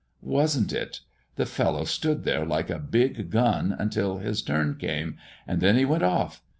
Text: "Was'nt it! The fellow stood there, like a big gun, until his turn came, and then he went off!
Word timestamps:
"Was'nt 0.23 0.73
it! 0.73 1.01
The 1.35 1.45
fellow 1.45 1.83
stood 1.83 2.23
there, 2.23 2.43
like 2.43 2.71
a 2.71 2.79
big 2.79 3.29
gun, 3.29 3.75
until 3.77 4.17
his 4.17 4.41
turn 4.41 4.77
came, 4.79 5.17
and 5.45 5.61
then 5.61 5.77
he 5.77 5.85
went 5.85 6.01
off! 6.01 6.41